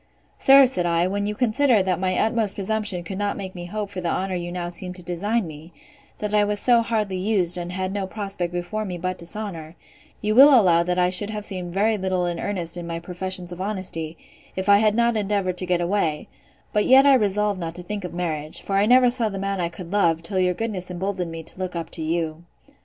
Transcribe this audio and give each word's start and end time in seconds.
Sir, 0.39 0.65
said 0.65 0.87
I, 0.87 1.05
when 1.05 1.27
you 1.27 1.35
consider, 1.35 1.83
that 1.83 1.99
my 1.99 2.17
utmost 2.17 2.55
presumption 2.55 3.03
could 3.03 3.19
not 3.19 3.37
make 3.37 3.53
me 3.53 3.65
hope 3.65 3.91
for 3.91 4.01
the 4.01 4.09
honour 4.09 4.33
you 4.33 4.51
now 4.51 4.69
seem 4.69 4.93
to 4.93 5.03
design 5.03 5.45
me; 5.45 5.73
that 6.17 6.33
I 6.33 6.43
was 6.43 6.59
so 6.59 6.81
hardly 6.81 7.17
used, 7.17 7.55
and 7.55 7.71
had 7.71 7.93
no 7.93 8.07
prospect 8.07 8.51
before 8.51 8.83
me 8.83 8.97
but 8.97 9.19
dishonour, 9.19 9.75
you 10.19 10.33
will 10.33 10.59
allow 10.59 10.81
that 10.81 10.97
I 10.97 11.11
should 11.11 11.29
have 11.29 11.45
seemed 11.45 11.75
very 11.75 11.99
little 11.99 12.25
in 12.25 12.39
earnest 12.39 12.77
in 12.77 12.87
my 12.87 12.99
professions 12.99 13.51
of 13.51 13.61
honesty, 13.61 14.17
if 14.55 14.67
I 14.67 14.79
had 14.79 14.95
not 14.95 15.15
endeavoured 15.15 15.59
to 15.59 15.67
get 15.67 15.81
away: 15.81 16.27
but 16.73 16.87
yet 16.87 17.05
I 17.05 17.13
resolved 17.13 17.59
not 17.59 17.75
to 17.75 17.83
think 17.83 18.03
of 18.03 18.11
marriage; 18.11 18.59
for 18.59 18.77
I 18.77 18.87
never 18.87 19.11
saw 19.11 19.29
the 19.29 19.37
man 19.37 19.61
I 19.61 19.69
could 19.69 19.91
love, 19.93 20.23
till 20.23 20.39
your 20.39 20.55
goodness 20.55 20.89
emboldened 20.89 21.29
me 21.31 21.43
to 21.43 21.59
look 21.59 21.75
up 21.75 21.91
to 21.91 22.01
you. 22.01 22.43